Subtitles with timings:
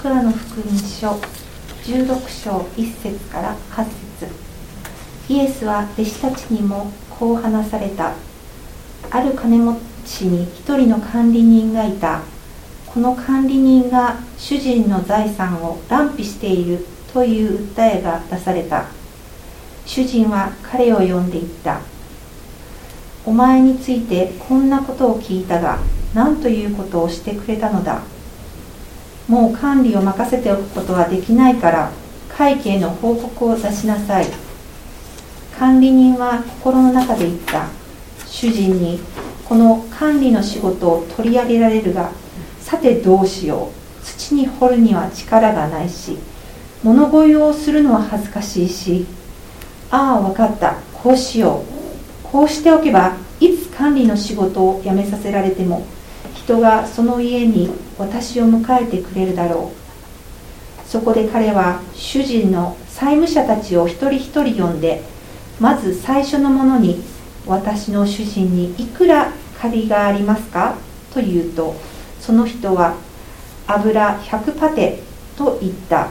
[0.00, 1.10] クラの福音書
[1.84, 3.84] 16章1節から8
[4.18, 4.32] 節。
[5.28, 8.14] イエスは弟子たちにもこう話された。
[9.10, 12.22] ある金持ちに一人の管理人がいた。
[12.86, 18.86] この管理人が主人の財産を乱費しているという訴えが出された。
[19.84, 21.82] 主人は彼を呼んでいった。
[23.26, 25.78] お前についてこんなことを聞いたが
[26.14, 28.00] 何ということをしてくれたのだ。
[29.30, 31.92] もう管理を任せておくことはできないから
[32.36, 34.26] 会計の報告を出しなさい。
[35.56, 37.68] 管理人は心の中で言った。
[38.26, 38.98] 主人に
[39.48, 42.10] この管理の仕事を取り上げられるが
[42.58, 43.70] さてどうしよ
[44.02, 44.04] う。
[44.04, 46.18] 土に掘るには力がないし
[46.82, 49.06] 物乞いをするのは恥ずかしいし。
[49.92, 50.74] ああ分かった。
[50.92, 51.62] こうしよ
[52.24, 52.28] う。
[52.28, 55.86] こうしておけばいつ管理の仕事を辞めさせられても
[56.34, 60.88] 人がその家に私を迎えてくれるだろう。
[60.88, 65.02] そこで彼は主人の債務者たちを一人一人呼んで
[65.60, 67.02] まず最初のものに
[67.46, 70.76] 私の主人にいくら借りがありますか？
[71.12, 71.76] と言うと
[72.18, 72.96] その人は
[73.66, 75.00] 油100パテ
[75.36, 76.08] と言った。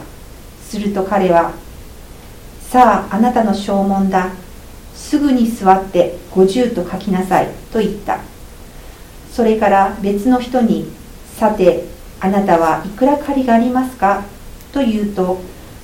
[0.62, 1.52] すると彼は
[2.60, 4.30] さああなたの証文だ。
[4.94, 8.20] すぐに座って50と書きなさいと言った。
[9.32, 10.92] それから別の人に
[11.36, 11.84] さて
[12.20, 14.24] あなたはいくら借りがありますか？
[14.72, 15.38] と言うと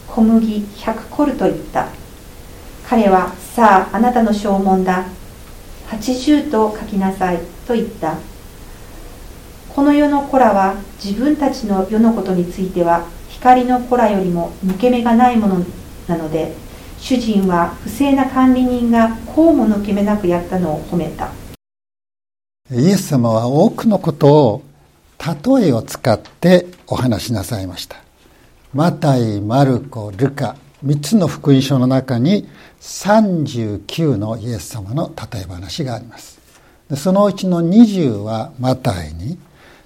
[0.06, 1.88] 小麦100コルと言った。
[2.88, 5.06] 彼はさああなたの証文だ。
[5.88, 7.38] 80と書きなさい。
[7.66, 8.16] と言った。
[9.74, 15.64] この世の子らは自分たちの世のことについては光の子らよりも抜け目がないもの
[16.06, 16.54] なので
[16.98, 21.30] 主人は不正な管理人がこうも抜け目なくやったのを褒めた。
[22.70, 24.62] イエス様は多くのことを
[25.26, 27.96] 例えを使ってお話しなさいました。
[28.72, 32.48] マタイ、マルコ、ルカ3つの福音書の中に
[32.80, 36.38] 39のイエス様の例え話があります。
[36.94, 39.38] そのうちの20はマタイに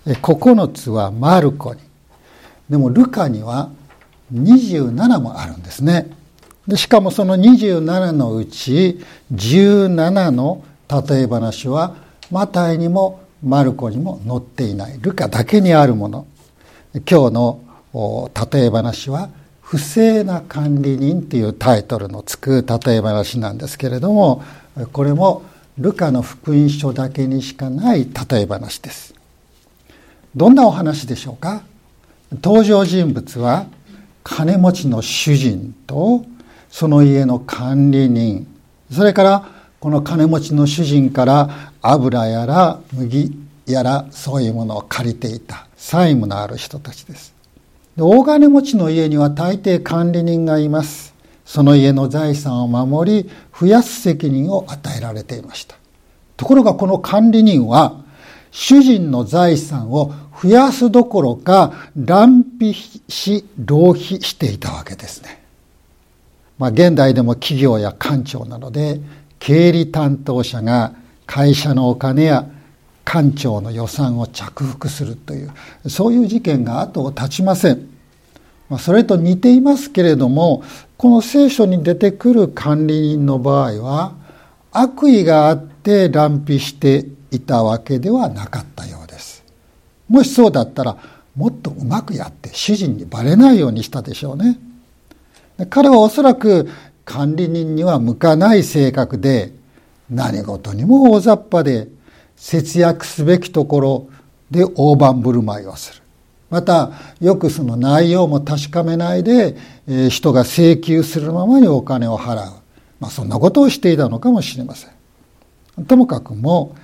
[0.06, 1.80] 9つはマルコに。
[2.68, 3.70] でもルカには
[4.34, 6.10] 27もあるんですね。
[6.68, 9.00] でしかもその27のうち
[9.32, 10.62] 17の
[11.08, 11.96] 例え話は
[12.30, 14.98] マタイにもマルコにも載っていない。
[15.00, 16.26] ルカだけにあるもの。
[16.94, 17.60] 今日の
[18.52, 19.30] 例え話は
[19.62, 24.42] 不正な管理人っていうタイトルのつく例え話なんですけれども
[24.92, 25.42] これも
[25.78, 29.14] ルカの福音書だけにしかない例え話です。
[30.34, 31.62] どんなお話でしょうか？
[32.42, 33.66] 登場人物は
[34.22, 36.24] 金持ちの主人と
[36.68, 38.46] その家の管理人。
[38.92, 39.48] それから
[39.80, 43.34] この金持ちの主人から油やら麦
[43.66, 47.34] やらそういうものを借りていた債務のある人たちです。
[47.96, 51.14] で大金持ちの家には大抵管理人がいます。
[51.46, 55.76] その家の財産を守り増やす責任を与えられていました。
[56.36, 58.02] ところがこの管理人は
[58.50, 65.42] 主人の財産を増やすどころか乱費し浪費していたわけですね。
[66.58, 69.00] まあ現代でも企業や官庁などで
[69.40, 70.94] 経理担当者が
[71.26, 72.46] 会社のお金や
[73.04, 75.50] 官庁の予算を着服するという
[75.88, 77.88] そういう事件が後を絶ちません。
[78.78, 80.62] それと似ていますけれども
[80.96, 84.12] この聖書に出てくる管理人の場合は
[84.70, 89.42] 悪意があって乱費していたわけではなかったようです。
[90.08, 90.96] もしそうだったら
[91.34, 94.58] もっとうまくやって主人にバレないようにしたでしょうね。
[95.68, 96.68] 彼はおそらく
[97.10, 99.52] 管理人には向かない性格で
[100.08, 101.88] 何事にも大雑把で
[102.36, 104.08] 節約すべきところ
[104.48, 106.02] で大盤振る舞いをする。
[106.50, 109.56] またよくその内容も確かめないで、
[109.88, 112.52] え人が請求するままにお金を払う。
[113.00, 115.84] まあそんなことをしていたのかもしれません。
[115.86, 116.76] ともかくも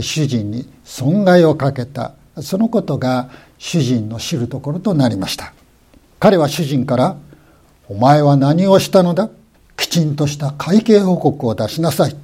[0.00, 3.28] 主人に損害をかけたそのことが
[3.58, 5.52] 主人の知るところとなりました
[6.20, 7.16] 彼は主人から
[7.88, 9.28] 「お前は何をしたのだ？
[9.84, 12.16] きちんとした会計報告を出しなさい」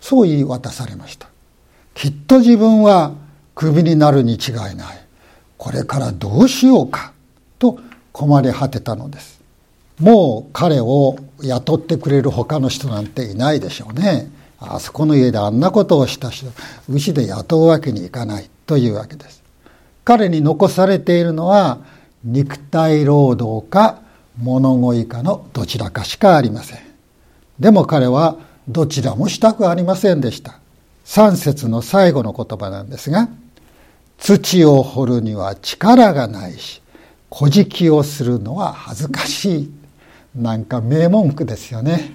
[0.00, 1.28] そう言い渡されました。
[1.94, 3.12] きっと自分は
[3.54, 5.06] クビになるに違いない。
[5.56, 7.12] これからどうしようか
[7.58, 7.78] と
[8.12, 9.40] 困り果てたのです。
[10.00, 14.28] もう彼を雇ってくれる他の人なんていないでしょうね。
[14.58, 16.48] あそこの家であんなことをした人
[16.88, 19.40] うちで雇うわけにいかないというわけです。
[20.04, 21.78] 彼に残されているのは
[22.24, 24.00] 肉体労働か
[24.36, 26.93] 物乞いかのどちらかしかありません。
[27.58, 30.58] でも彼はどちらもしたくありませんでした
[31.04, 33.28] 3節の最後の言葉なんですが
[34.18, 36.82] 土を掘るには力がないし
[37.34, 39.70] 小じをするのは恥ずかしい。
[40.36, 42.12] なんか名文句ですよね。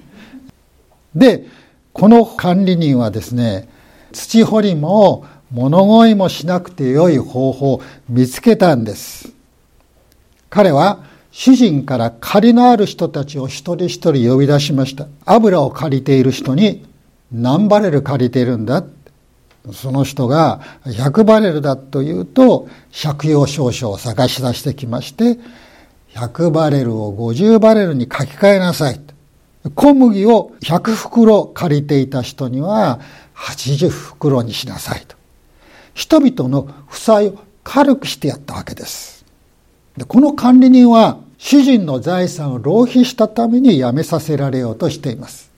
[1.13, 1.45] で、
[1.91, 3.67] この管理人はですね、
[4.13, 9.33] 土掘りも物乞いもしなくてよい方法を見つけたんです。
[10.49, 11.03] 彼は
[11.39, 15.07] 主人から借りのある人たちを一人一人呼び出しました。
[15.23, 16.85] 油を借りている人に
[17.31, 18.83] 何バレル借りているんだ？
[19.71, 25.39] その人が100バレルだと言うと借用証書を探し出してきまして
[26.09, 28.99] 100バレルを50バレルに書き換えなさい。
[29.75, 32.99] 小麦を100袋借りていた人には
[33.35, 35.15] 80袋にしなさいと。
[35.93, 39.23] 人々の負債を軽くしてやったわけです。
[39.95, 45.49] でこの管理人は主人の財産を浪費したために辞めさせられようとしています。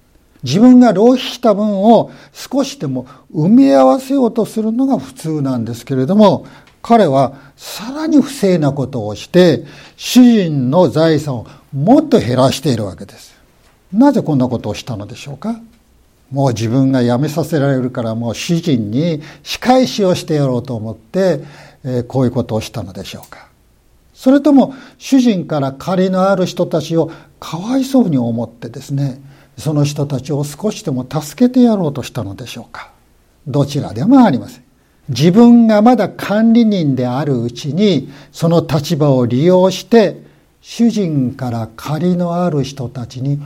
[0.44, 6.46] 自分が浪費した分を少しでも埋め合わせようとするのが普通なんですけれども、
[6.84, 9.66] 彼はさらに不正なことをして、
[9.98, 13.36] 主人の財産をもっと減らしているわけです。
[13.92, 15.60] なぜこんなことをしたのでしょうか？
[16.32, 21.44] もう自分が辞めさせられるからもう主人に仕返しをしてやろうと思って、
[21.84, 23.51] えー、こういうことをしたのでしょうか？
[24.22, 27.10] それとも主人から借りのある人たちを
[27.40, 29.20] かわいそうに思ってですね
[29.58, 32.92] その人たちを少しでも助けてやろうとしたのでしょうか
[33.48, 34.64] どちらでもありません
[35.10, 40.22] 自分がまだ管理人であるうちにその立場を利用して
[40.62, 43.42] 主人から借りのある人たちに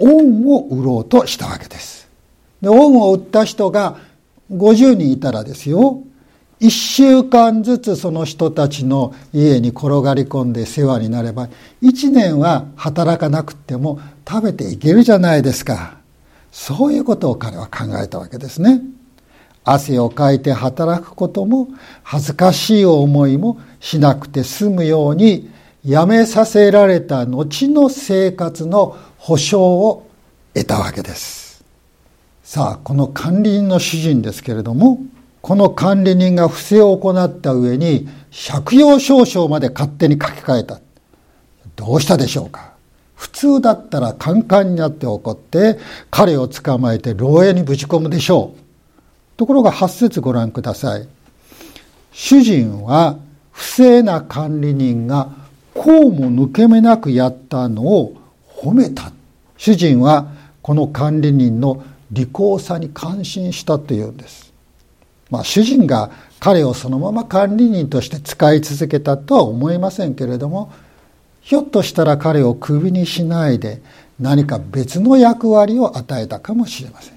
[0.00, 2.08] 恩を売ろうとしたわけです。
[2.60, 3.96] で、恩を売った人が
[4.52, 6.02] 50人いたらですよ、
[6.58, 11.48] 一週間ずつその人たちの家に転がり込んで世話になれば、
[11.82, 15.98] 一年は働かなくても食べていけるじゃないですか。
[16.50, 18.80] そういうことを彼は考えたわけですね。
[19.64, 21.68] 汗をかいて働くことも
[22.02, 25.50] 恥ずかしい思いもしなくて済むように
[25.84, 30.08] やめさせられた後の生活の保証を
[30.54, 31.64] 得たわけです。
[32.42, 35.00] さあ、この管理人の主人ですけれども、
[35.46, 38.08] この管理人が不正を行った上に
[38.48, 40.80] 借用証書まで勝手に書き換えた。
[41.76, 42.72] どうしたでしょうか
[43.14, 45.78] 普通だったらカンカンになって怒って
[46.10, 49.36] 彼を捕まえて牢屋にぶち込むでしょう。
[49.36, 51.06] ところが8節ご覧ください。
[52.10, 53.16] 主人は
[53.52, 55.30] 不正な管理人が
[55.74, 58.16] こうも抜け目なくやったのを
[58.48, 59.12] 褒めた。
[59.56, 60.26] 主人は
[60.60, 64.45] この管理人の利口さに感心したというんです。
[65.30, 70.72] まあ主人が彼をそのまま管理人として使い続けたとは思いませんけれども、
[71.40, 73.80] ひょっとしたら彼をクビにしないで
[74.18, 77.14] 何か別の役割を与えたかもしれません。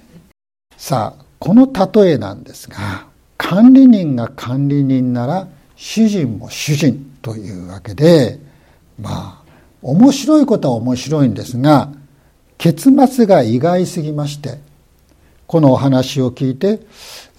[0.76, 8.38] さあ、この例えなんですが、管理人が管理人なら主人も主人というわけで、
[9.00, 9.50] まあ、
[9.82, 11.90] 面白いことは面白いんですが、
[12.58, 14.60] 結末が意外すぎまして、
[15.46, 16.80] このお話を聞いて、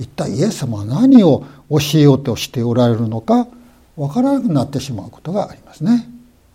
[0.02, 3.48] 一体イエス様は何を教えようとしておられるのか、
[3.96, 6.10] わからなくなってしまうことがありますね。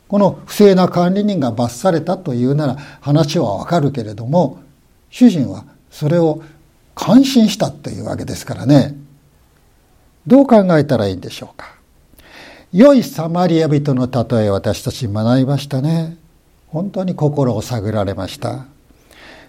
[0.09, 4.59] この不正な管理人が罰されたというなら話はわかるけれども、
[5.11, 6.43] 主人はそれを
[6.97, 8.97] 感心したというわけですからね。
[10.27, 11.77] どう考えたらいいんでしょうか。
[12.73, 16.17] 良いサマリア人の例え私たち学びましたね。
[16.67, 18.67] 本当に心を探られました。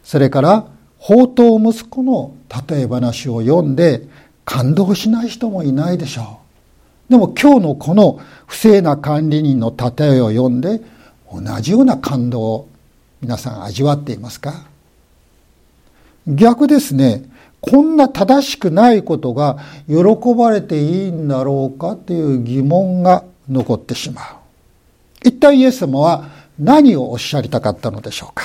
[0.04, 0.68] それから、
[1.08, 2.36] 宝刀息子の
[2.68, 4.10] 例え話を読んで
[4.44, 6.42] 感動しない人もいないでしょ
[7.10, 7.12] う。
[7.14, 10.82] でも今日のこの不正な管理人の例えを読んで
[11.32, 12.70] 同じような感動を
[13.22, 14.68] 皆さん味わっていますか？
[16.28, 17.24] 逆ですね。
[17.62, 24.26] こんな正しくないことが喜ばれていいんだろうかという疑問が残ってしまう。
[25.24, 26.26] 一体イエス様は
[26.60, 28.44] 何をおっしゃりたかったのでしょうか？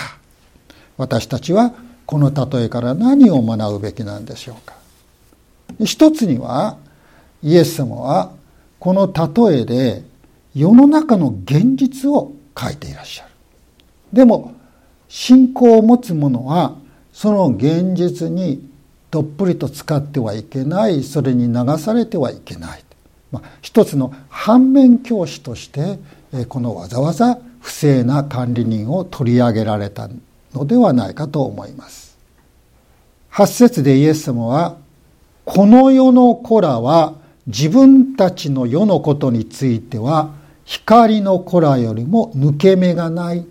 [0.97, 1.75] 私たちは
[2.07, 4.75] この例えから何を学ぶべきなんでしょうか。
[5.85, 6.77] 一つには
[7.43, 8.33] イエス様は
[8.79, 10.03] この例えで
[10.55, 13.31] 世の中の現実を書いていらっしゃる。
[14.13, 14.53] でも
[15.09, 16.77] 信仰を持つ者は
[17.13, 18.69] その現実に
[19.11, 21.03] どっぷりと使ってはいけない。
[21.03, 22.85] それに流されてはいけない、
[23.31, 25.99] まあ、一つの反面教師として
[26.49, 30.09] このわざわざ不正な管理人を取り上げられた。
[30.55, 32.17] のではないかと思います。
[33.33, 34.77] 8節でイエス様は
[35.45, 37.15] この世の子らは
[37.47, 40.31] 自分たちの世のことについては
[40.65, 43.47] 光の子らよりも抜け目がない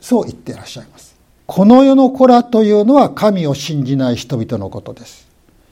[0.00, 1.14] そう言っていらっしゃいます。
[1.46, 5.28] この世の子らというのは神を信じない人々のことです。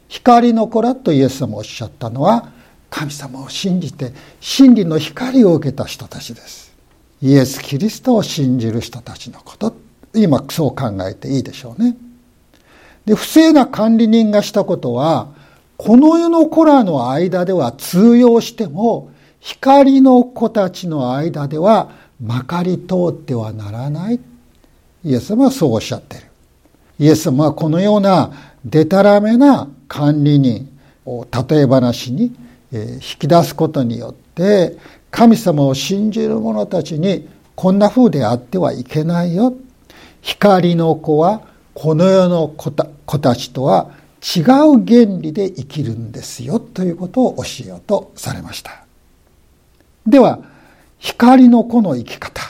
[0.08, 2.50] 光の子らとイエス様おっしゃったのは
[2.90, 6.72] 神様を信じて真理の光を受けた人たちです。
[7.20, 9.74] イエス・キリストを信じる人たちのこと
[10.22, 11.96] 今そう考えていいでしょうね。
[13.06, 15.28] で不正な管理人がしたことは
[15.76, 19.10] この世の子らの間では通用しても
[19.40, 24.20] 光の子たちの間ではまかり通ってはならない。
[25.04, 26.24] イエス様はそうおっしゃってる。
[26.98, 28.32] イエス様はこのような
[28.64, 30.68] でたらめな管理人
[31.06, 32.34] を例え話に
[32.72, 34.76] 引き出すことによって
[35.10, 39.54] 神様を信じる者たちにこんな風であってはいけないよ。
[40.22, 41.42] 光の子は
[41.74, 44.44] この世の子た子たちとは違う
[44.84, 48.84] 原理で生きるんですよということを教えようとされました。
[50.06, 50.40] では、
[50.98, 52.42] 光の子の生き方、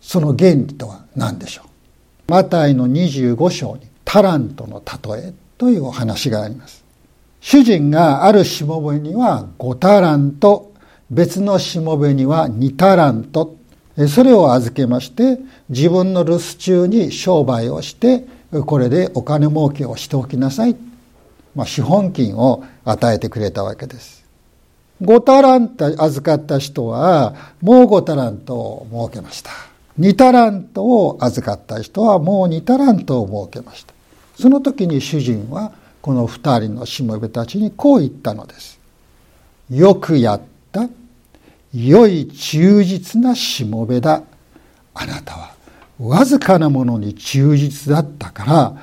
[0.00, 2.30] その原理とは何でしょう？
[2.30, 6.84] マタイの25章にタラントの例えというお話があります。
[7.40, 10.74] 主人があるしもべには5タラント、
[11.10, 13.56] 別のしもべには2タラント、
[14.08, 15.38] それを預けまして、
[15.68, 18.24] 自分の留守中に商売をして、
[18.66, 20.76] これでお金儲けをしておきなさい。
[21.54, 24.24] まあ、資本金を与えてくれたわけです。
[25.02, 29.50] 5タラント預かった人は、もう5タラントを儲けました。
[29.98, 33.94] 2タラントを預かった人は、もう2タラントを儲けました。
[34.38, 38.78] その時に主人は、この2人のしもべたちにこう言ったのです。
[39.70, 40.40] よくやっ
[40.72, 40.88] た。
[41.74, 44.22] 良い忠実なしもべだ。
[44.94, 45.54] あなたは
[45.98, 48.76] わずかなものに忠実だったから、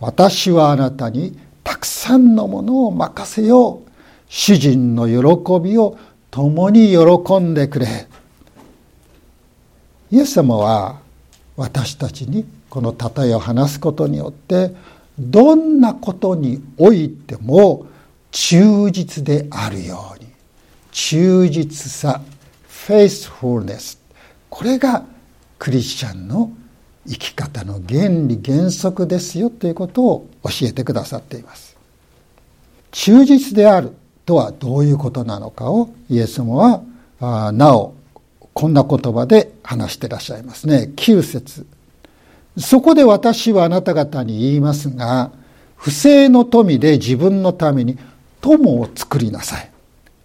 [0.00, 3.90] 私はあなたにたくさんのものを任せよう。
[4.28, 5.96] 主人の喜びを
[6.30, 8.08] 共に喜んでくれ。
[10.10, 11.00] イエス様は
[11.56, 14.74] 私たちにこの例えを話すことによって
[15.18, 17.86] どんなことにおいても
[18.32, 20.28] 忠実であるように
[20.90, 22.20] 忠実さ
[22.86, 23.98] フェイスフォルネス
[24.50, 25.04] これが
[25.58, 26.50] クリスチャンの
[27.08, 31.78] 生き方の原理原則ですよということを教えてくださっています。
[32.92, 33.92] 忠実である
[34.26, 36.82] とはどういうことなのかをイエス様
[37.20, 37.94] はなお
[38.52, 40.92] こんな言葉で話してらっしゃいますね。
[40.94, 41.66] 9節。
[42.58, 45.32] そこで私はあなた方に言いますが
[45.76, 47.98] 不正の富で自分のために
[48.42, 49.70] 友を作りなさい。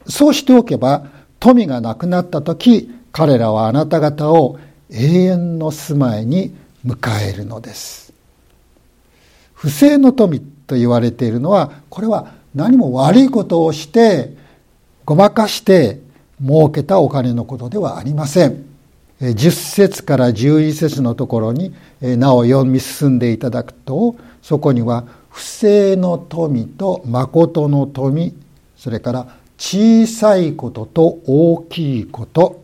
[0.08, 6.56] そうしておけば富がなくなった時彼らはあなた方を永遠の住まいに
[6.86, 8.14] 迎えるのです。
[9.54, 14.36] 不正の富と言われているのはこれは何も悪いことをして
[15.06, 16.00] ごまかして
[16.42, 18.66] 儲けたお金のことではありません。
[19.20, 28.34] 10節から11節のところになお読み進んでいただくとそこには不正の富と誠の富
[28.78, 32.64] それから小さいことと大きいこと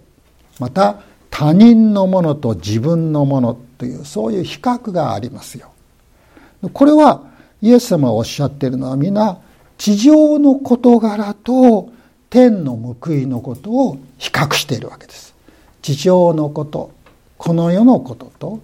[0.59, 5.71] また他人のものと自分のものというそういう比較がありますよ。
[6.71, 7.25] これは
[7.61, 9.37] イエス様がおっしゃっているのは皆
[9.77, 11.89] 地上の事柄と
[12.29, 15.35] 天の報いのことを比較しているわけです。
[15.81, 16.91] 地上のこと
[17.37, 18.59] この世のことと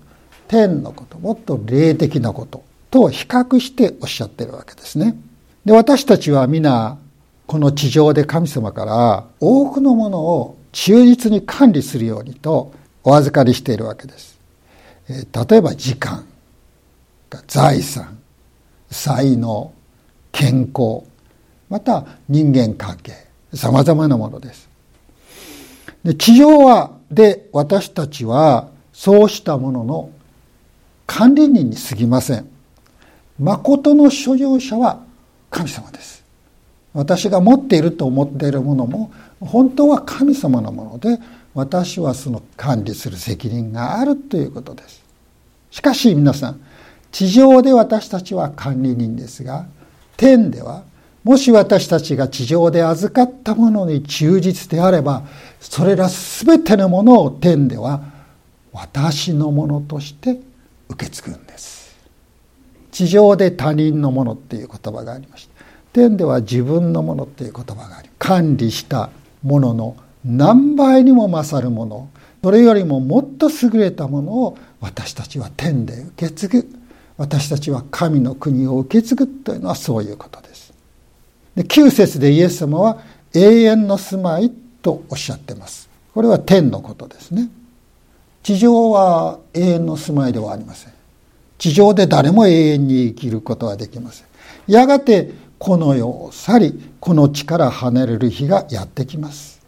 [0.48, 5.16] 天のこともっと霊的なことと比較しておっしゃっているわけですね。
[5.66, 6.98] で私たちは皆
[7.52, 12.72] この地上で神様から多くのものを忠実に管理するようにと
[13.04, 14.40] お預かりしているわけです。
[15.10, 16.26] 例えば時間、
[17.50, 18.18] 財産、
[18.90, 19.74] 才能、
[20.32, 21.04] 健康、
[21.68, 24.70] また人間関係、様々なものです。
[26.06, 30.10] で地上は、で私たちはそうしたものの
[31.06, 32.48] 管理人に過ぎません。
[33.38, 35.04] 誠の所有者は
[35.50, 36.21] 神様です。
[36.94, 41.20] 私が持っていると思っているものも本当は神様のもので
[41.54, 45.02] 私はその管理する責任があるということです。
[45.70, 46.62] しかし皆さん
[47.12, 49.66] 地上で私たちは管理人ですが
[50.18, 50.84] 天では
[51.24, 55.24] もし私たちが地上で預かったものに忠実であれば
[55.60, 58.02] それら全てのものを天では
[58.74, 60.40] 私のものとして
[60.90, 61.96] 受け継ぐんです。
[62.92, 65.51] 地上で他人のものっていう言葉がありました。
[65.94, 69.10] 天では自分のものっていう言葉があり管理した
[69.44, 72.10] ものの何倍にも勝るもの。
[72.44, 76.68] それよりももっと優れたものを私たちは天で受け継ぐ。
[77.18, 80.74] 私たちは神の国を受け継ぐというのはそういうことです。
[81.56, 83.00] で9節でイエス様は
[83.34, 85.90] 永遠の住まいとおっしゃってます。
[86.14, 87.50] これは天のことですね。
[88.44, 90.94] 地上は永遠の住まいではありません。
[91.58, 94.28] 地上で誰も永遠に生きることはできません。
[94.68, 95.32] やがて
[95.62, 99.62] この世を去りこの地から離れる日がやってきます。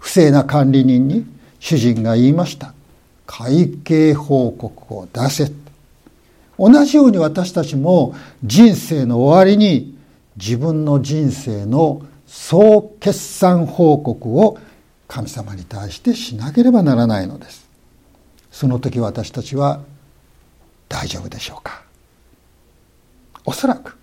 [0.00, 1.24] 不正な管理人に
[1.60, 2.74] 主人が言いました。
[3.24, 5.52] 会計報告を出せ
[6.58, 9.96] 同じように私たちも人生の終わりに
[10.36, 14.58] 自分の人生の総決算報告を
[15.06, 17.68] 神様に対してしなければならないのです。
[18.50, 19.82] その時私たちは
[20.88, 21.84] 大丈夫でしょうか。
[23.44, 23.97] おそらく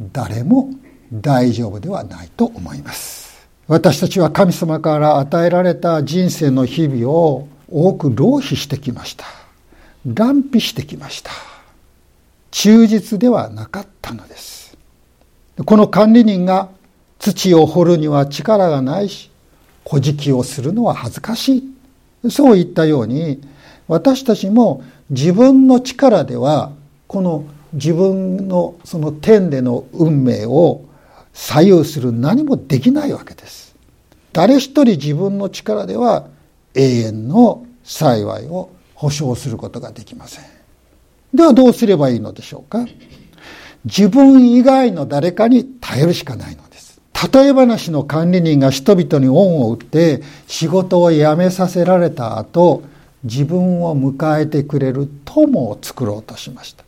[0.00, 0.70] 誰も
[1.12, 3.46] 大丈夫ではないと思います。
[3.68, 9.26] 私たちは神様から与えられた人生の日々を多く浪費してきました。
[10.06, 11.30] 乱費してきました。
[12.50, 14.76] 忠実ではなかったのです。
[15.64, 16.70] この管理人が
[17.18, 19.30] 土を掘るには力がないし
[19.84, 21.64] 小じをするのは恥ずかし
[22.24, 22.30] い。
[22.30, 23.40] そういったように
[23.88, 26.72] 私たちも自分の力では
[27.06, 30.84] この自分のその天での運命を
[31.32, 33.76] 左右する何もできないわけです。
[34.32, 36.28] 誰一人自分の力では
[36.74, 40.44] 永遠の幸いを保証することができません。
[41.34, 42.86] ではどうすればいいのでしょうか
[43.84, 47.00] 自分以外の誰かに頼るしかないのです。
[47.32, 52.82] 例え話の管理人が人々に恩を売って仕事を辞めさせられた後、
[53.24, 56.84] 自分を迎えてくれる友を作ろうとしました。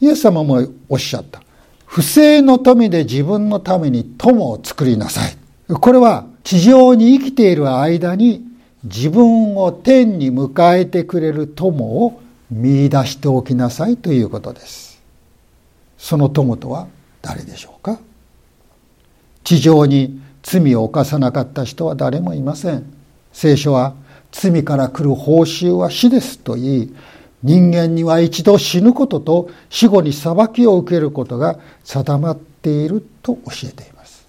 [0.00, 1.42] イエス様もおっしゃった。
[1.86, 5.36] 不正の富で自分のために友を作りなさい。
[5.68, 8.44] これは地上に生きている間に
[8.84, 15.02] 自分を天に迎えてくれる友を見出しておきなさいということです。
[15.98, 16.86] その友とは
[17.20, 17.98] 誰でしょうか？
[19.42, 22.84] 地上に罪を犯さなかった人は誰もいません。
[23.32, 23.94] 聖書は
[24.30, 26.94] 罪から来る報酬は死ですと言い、
[27.42, 34.26] 人間には一度死ぬことと死後に裁きを受けることが定まっていると教えています。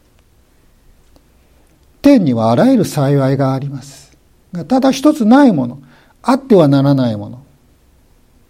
[2.01, 4.15] 天にはあらゆる幸いがあります。
[4.53, 5.81] がただ一つないもの、
[6.21, 7.43] あってはならないもの、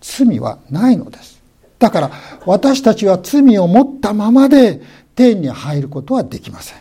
[0.01, 1.41] 罪はないのです。
[1.77, 2.11] だから
[2.45, 4.81] 私たちは罪を持ったままで
[5.15, 6.77] 天に入ることはできません。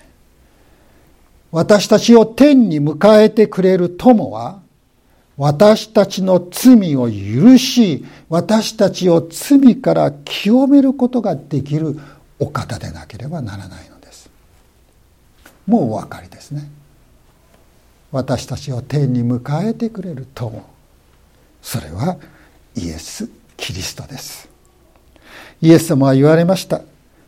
[1.51, 4.61] 私たちを天に迎えてくれる友は、
[5.39, 11.97] 私たちの罪を許し、私たちを罪から清めることができる
[12.41, 14.29] お方でなければならないのです。
[15.65, 16.69] もうお分かりですね。
[18.11, 20.65] 私たちを天に迎えてくれる友。
[21.63, 22.17] それは
[22.75, 24.49] イエス・キリストです。
[25.63, 26.81] イエス様は言われました。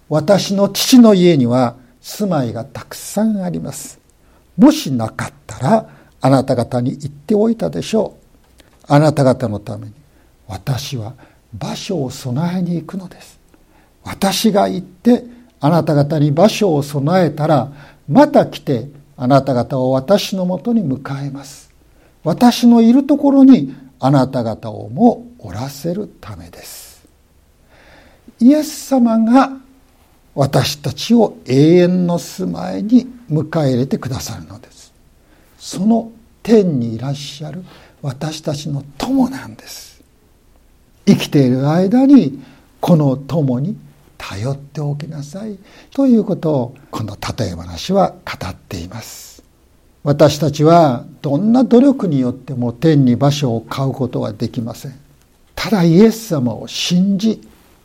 [0.08, 4.00] 私の父の家には住まいがたくさんあります。
[4.56, 8.84] もしなかったらあなた方に言っておいたでしょう。
[8.88, 9.92] あなた方のために
[10.46, 11.14] 私は
[11.54, 13.38] 場所を備えに行くのです。
[14.04, 15.24] 私が行って
[15.60, 17.72] あなた方に場所を備えたら
[18.08, 21.70] また来てあなた方を私のもとに迎えます。
[22.24, 26.90] 私のいるところにあなた方をもおらせるためです。
[28.40, 29.52] イエス様が
[30.34, 34.79] 私たちを永遠の住まいに迎え入れてくださるのです
[35.60, 36.10] その
[36.42, 37.62] 天にいらっしゃる
[38.00, 40.02] 私たちの友なんです。
[41.06, 42.42] 生きている間に
[42.80, 43.76] この友に
[44.16, 45.58] 頼っておきなさい。
[45.94, 49.42] ということをこの例え話は語っています。
[50.02, 54.94] 私たちはどんな努力によっても天に場所を買うことはできません。
[55.54, 57.38] ただイエス様を信じ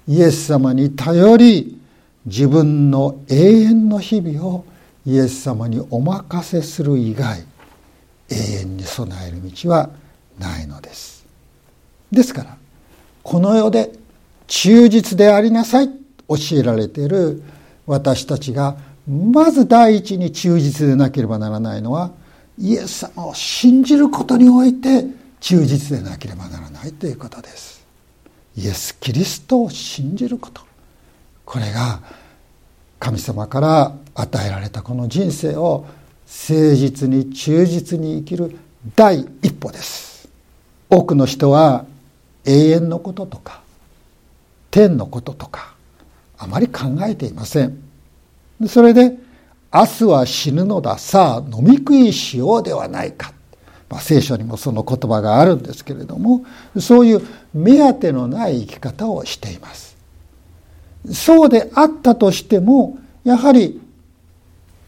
[0.07, 1.77] イエス様に頼り
[2.25, 4.65] 自分の永遠の日々を
[5.05, 7.43] イエス様にお任せする以外
[8.29, 9.89] 永遠に備える道は
[10.39, 11.25] ないのです。
[12.11, 12.57] ですから
[13.23, 13.91] この世で
[14.47, 15.89] 忠実でありなさい
[16.27, 17.43] 教えられている
[17.87, 22.11] 私たちがまず第一に忠実でなければならないのは
[22.57, 25.05] イエス様を信じることにおいて
[25.39, 27.85] 忠実でなければならないということです。
[28.57, 30.61] イエス・キリストを信じること。
[31.43, 32.01] これが
[32.99, 35.85] 神様から与えられたこの人生を
[36.25, 38.57] 誠実に忠実に生きる
[38.95, 40.27] 第一歩です。
[40.89, 41.85] 多くの人は
[42.45, 43.61] 永遠のこととか
[44.71, 45.73] 天のこととか
[46.37, 47.77] あまり考えていません。
[48.67, 49.17] それで
[49.73, 53.33] 明日は死ぬのださあ飲み食いしようではないか、
[53.89, 56.45] まあ、聖書にもその言葉があるんですけれども
[56.79, 57.21] そういう
[57.53, 59.95] 目当てのない生き方をしています。
[61.11, 63.81] そうであったとしてもやはり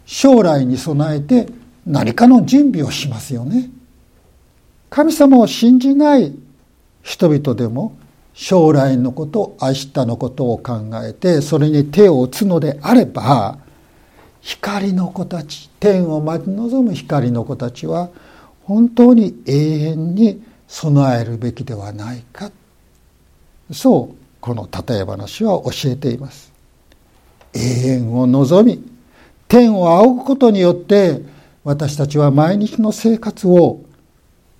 [0.08, 1.48] 将来に備えて
[1.86, 3.70] 何かの準備をしますよね。
[4.90, 6.34] 神様を信じない
[7.04, 7.96] 人々でも
[8.34, 13.60] 将来のこと明日のことを考えてそれに手を打つのであれば
[14.42, 18.10] 光の子たち天を待ち望む光の子たちは
[18.64, 22.52] 本当に永遠に備えるべきではないか
[23.72, 26.54] そうこの例え話は教えています
[27.54, 28.97] 永遠を望み
[29.48, 31.22] 天を仰ぐことによって
[31.64, 33.82] 私たちは毎日の生活を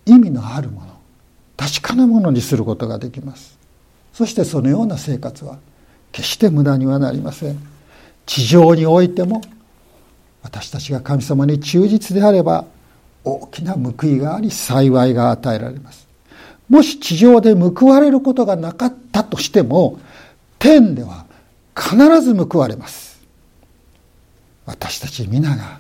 [0.06, 0.88] 意味のあるもの
[1.58, 3.58] 確かなものにすることができます。
[4.14, 5.58] そしてそのような生活は
[6.12, 7.60] 決して無駄にはなりません。
[8.26, 9.42] 地上においても
[10.44, 12.66] 私たちが神様に忠実であれば
[13.24, 16.08] 大きな報いがあり幸いが与えられます。
[16.70, 20.00] もし地上で報われることがなかったとしても
[20.60, 21.26] 天では
[21.76, 23.07] 必ず報われます。
[24.68, 25.80] 私たち皆が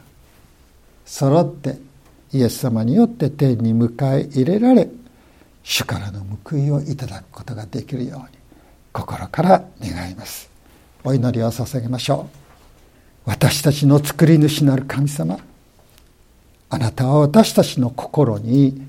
[1.05, 1.77] 揃って
[2.31, 4.87] イエス様によって天に迎え入れられ
[5.61, 8.25] 主からの報いをいただくことができるように
[8.93, 10.49] 心から願います。
[11.03, 12.27] お祈りを捧げましょ
[13.25, 13.29] う。
[13.29, 15.37] 私たちの作り主なる神様
[16.69, 18.87] あなたは私たちの心に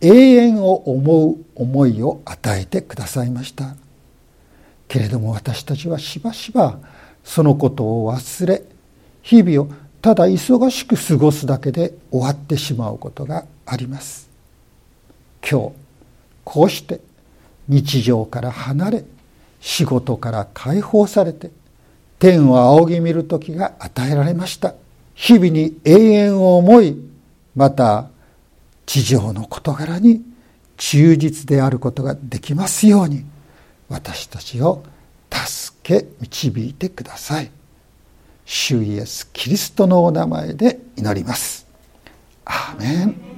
[0.00, 3.74] 永遠を思う思いを与えてくださいました。
[4.86, 6.78] けれども私たちはしばしば
[7.24, 8.62] そのことを忘れ
[9.22, 14.28] 日々をただ忙しく過ごすだけで終わってしまうことがあります。
[15.48, 15.72] 今日
[16.44, 17.00] こうして
[17.68, 19.04] 日常から離れ
[19.60, 21.50] 仕事から解放されて
[22.18, 24.74] 天を仰ぎ見る時が与えられました。
[25.14, 26.96] 日々に永遠を思い
[27.54, 28.08] また
[28.86, 30.22] 地上の事柄に
[30.78, 33.24] 忠実であることができますように
[33.90, 34.82] 私たちを
[35.30, 37.50] 助け導いてください。
[38.52, 41.68] 主イエスキリストのお名前で祈ります。
[42.44, 43.29] アーメン。